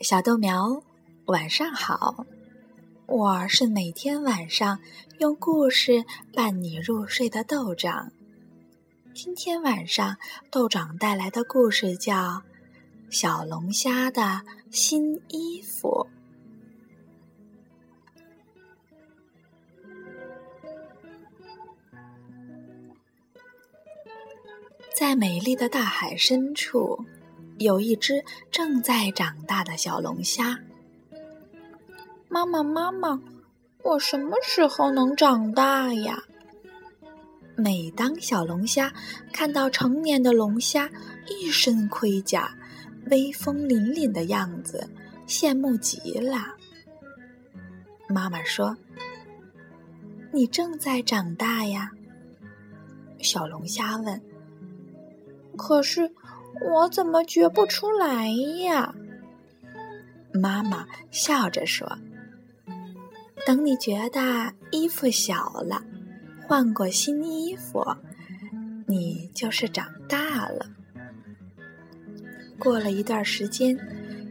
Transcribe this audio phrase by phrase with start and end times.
[0.00, 0.82] 小豆苗，
[1.24, 2.26] 晚上好！
[3.06, 4.78] 我是每天晚上
[5.20, 8.12] 用故事伴你入睡的豆长。
[9.14, 10.18] 今天晚上
[10.50, 12.14] 豆长带来的故事叫
[13.08, 16.06] 《小龙虾的新衣服》。
[24.94, 27.02] 在美丽的大海深处。
[27.58, 30.58] 有一只正在长大的小龙虾。
[32.28, 33.18] 妈妈，妈妈，
[33.82, 36.22] 我什么时候能长大呀？
[37.56, 38.92] 每当小龙虾
[39.32, 40.90] 看到成年的龙虾
[41.28, 42.54] 一身盔甲、
[43.10, 44.86] 威风凛凛的样子，
[45.26, 46.54] 羡慕极了。
[48.08, 48.76] 妈妈说
[50.30, 51.90] ：“你正在长大呀。”
[53.20, 54.20] 小龙虾问
[55.56, 56.12] ：“可是？”
[56.60, 58.28] 我怎么觉不出来
[58.64, 58.94] 呀？
[60.32, 61.98] 妈妈笑着说
[63.46, 65.82] ：“等你觉得衣服小了，
[66.46, 67.84] 换过新衣服，
[68.86, 70.66] 你就是长大了。”
[72.58, 73.78] 过了一段时间，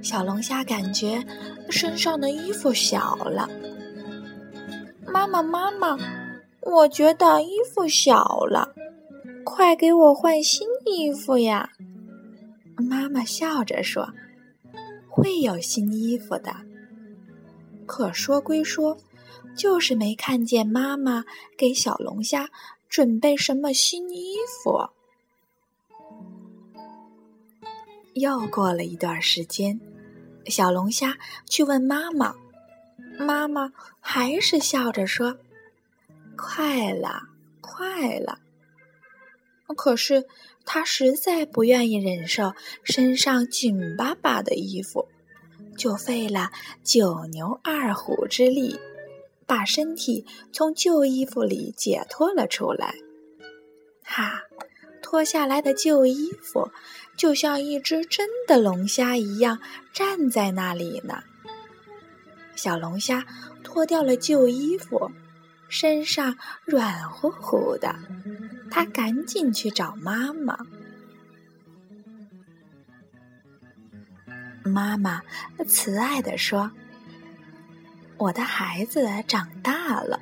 [0.01, 1.23] 小龙虾感觉
[1.69, 3.49] 身上的衣服小了。
[5.07, 5.97] 妈妈，妈妈，
[6.61, 8.73] 我觉得衣服小了，
[9.43, 11.69] 快给我换新衣服呀！
[12.77, 14.13] 妈妈笑着说
[15.09, 16.55] ：“会有新衣服的。”
[17.87, 18.97] 可说归说，
[19.55, 21.23] 就是没看见妈妈
[21.57, 22.49] 给小龙虾
[22.89, 24.89] 准备什么新衣服。
[28.13, 29.79] 又过了一段时间，
[30.47, 32.33] 小龙虾去问妈妈，
[33.19, 35.37] 妈妈还是笑着说
[36.37, 37.21] ：“快了，
[37.61, 38.39] 快了。”
[39.73, 40.25] 可是。
[40.67, 45.07] 他实在不愿意忍受身上紧巴巴的衣服，
[45.77, 46.49] 就费了
[46.83, 48.79] 九牛二虎之力，
[49.45, 52.95] 把身体从旧衣服里解脱了出来。
[54.03, 54.41] 哈，
[55.03, 56.71] 脱下来的旧衣服
[57.15, 59.59] 就像一只真的龙虾一样
[59.93, 61.21] 站在那里呢。
[62.55, 63.23] 小龙虾
[63.63, 65.11] 脱掉了旧衣服，
[65.69, 67.95] 身上软乎乎的。
[68.69, 70.57] 他赶紧去找妈妈。
[74.63, 75.21] 妈妈
[75.67, 76.71] 慈爱地说
[78.17, 80.19] ：“我的孩子长大了，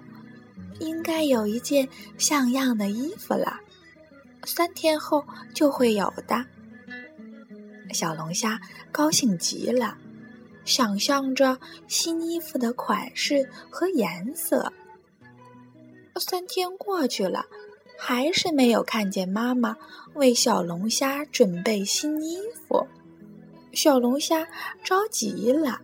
[0.80, 1.88] 应该有一件
[2.18, 3.62] 像样的衣服了。
[4.44, 6.46] 三天后就会有的。”
[7.94, 8.60] 小龙虾
[8.92, 9.98] 高兴极了，
[10.66, 14.74] 想象着新衣服的款式和颜色。
[16.24, 17.46] 三天过去了。
[17.96, 19.78] 还是没有看见妈妈
[20.14, 22.86] 为小龙虾准备新衣服，
[23.72, 24.46] 小龙虾
[24.84, 25.80] 着急了。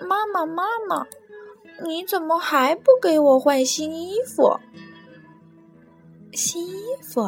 [0.00, 1.06] 妈妈，妈妈，
[1.84, 4.58] 你怎么还不给我换新衣服？
[6.32, 7.20] 新衣服？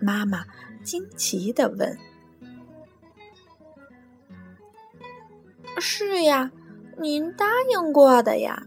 [0.00, 0.44] 妈妈
[0.82, 1.98] 惊奇的问。
[5.78, 6.50] 是呀，
[6.96, 8.66] 您答应过的呀。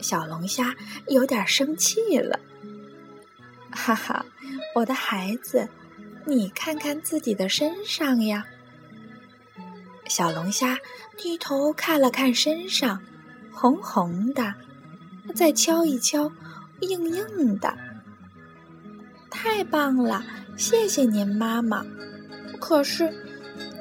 [0.00, 0.74] 小龙虾
[1.08, 2.38] 有点生气了。
[3.70, 4.24] 哈哈，
[4.74, 5.68] 我的孩子，
[6.26, 8.44] 你看看自己的身上呀。
[10.08, 10.78] 小龙虾
[11.16, 13.00] 低头看了看身上，
[13.52, 14.54] 红红的，
[15.34, 16.32] 再敲一敲，
[16.80, 17.76] 硬硬的。
[19.30, 20.24] 太棒了，
[20.56, 21.86] 谢谢您，妈妈。
[22.60, 23.08] 可是，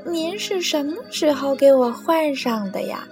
[0.06, 3.08] 您是什么时候给我换上的呀？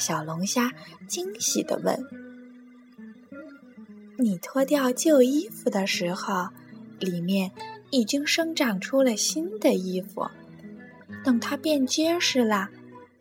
[0.00, 0.72] 小龙虾
[1.06, 2.04] 惊喜地问。
[4.18, 6.48] 你脱掉旧衣服的时候，
[6.98, 7.52] 里面
[7.90, 10.26] 已经生长出了新的衣服。
[11.22, 12.70] 等它变结实了，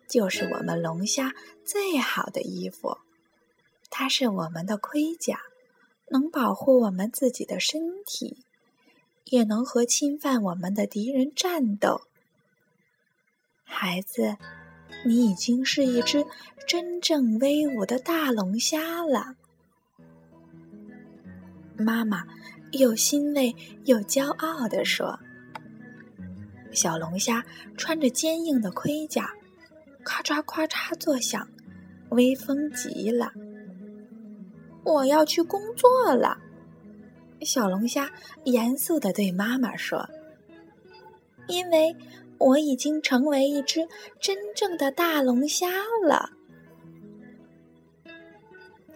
[0.07, 1.33] 就是我们龙虾
[1.65, 2.97] 最好的衣服。
[3.89, 5.41] 它是我们的盔甲，
[6.07, 8.37] 能保护我们自己的身体，
[9.25, 12.03] 也能和侵犯我们的敌人战斗。
[13.63, 14.37] 孩子，
[15.05, 16.25] 你已经是一只
[16.67, 19.35] 真正威武的大龙虾了。
[21.77, 22.23] 妈妈
[22.73, 23.55] 又欣慰
[23.85, 25.17] 又骄傲地说
[26.71, 27.43] ：“小龙虾
[27.77, 29.31] 穿着坚硬的盔甲，
[30.03, 31.47] 咔嚓咔嚓作响，
[32.09, 33.31] 威风极了。
[34.83, 36.37] 我要去工作了。”
[37.41, 38.11] 小龙虾
[38.43, 40.09] 严肃地对妈妈说
[41.47, 41.95] ：“因为
[42.39, 43.87] 我已经成为一只
[44.19, 45.67] 真正的大龙虾
[46.03, 46.31] 了。”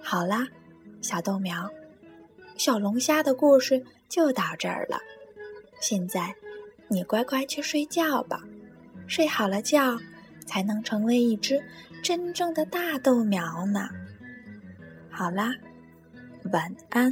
[0.02, 0.48] 好啦，
[1.02, 1.70] 小豆苗。
[2.56, 5.00] 小龙虾的故事就到这儿了，
[5.80, 6.34] 现在
[6.88, 8.42] 你乖乖去睡觉吧，
[9.08, 9.98] 睡好了觉，
[10.46, 11.64] 才能成为一只
[12.04, 13.90] 真正的大豆苗呢。
[15.10, 15.54] 好啦，
[16.52, 17.12] 晚安。